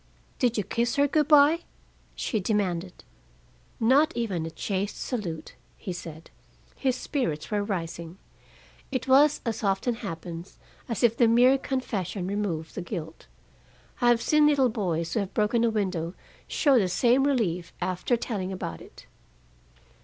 "Did 0.39 0.57
you 0.57 0.63
kiss 0.63 0.95
her 0.95 1.07
good 1.07 1.27
by?" 1.27 1.59
she 2.15 2.39
demanded. 2.39 3.03
"Not 3.79 4.11
even 4.17 4.47
a 4.47 4.49
chaste 4.49 4.97
salute," 4.99 5.53
he 5.77 5.93
said. 5.93 6.31
His 6.75 6.95
spirits 6.95 7.51
were 7.51 7.63
rising. 7.63 8.17
It 8.91 9.07
was, 9.07 9.41
as 9.45 9.63
often 9.63 9.93
happens, 9.93 10.57
as 10.89 11.03
if 11.03 11.15
the 11.15 11.27
mere 11.27 11.55
confession 11.59 12.25
removed 12.25 12.73
the 12.73 12.81
guilt. 12.81 13.27
I 14.01 14.07
have 14.07 14.23
seen 14.23 14.47
little 14.47 14.69
boys 14.69 15.13
who 15.13 15.19
have 15.19 15.35
broken 15.35 15.63
a 15.63 15.69
window 15.69 16.15
show 16.47 16.79
the 16.79 16.87
same 16.89 17.23
relief 17.25 17.71
after 17.79 18.17
telling 18.17 18.51
about 18.51 18.81
it. 18.81 19.05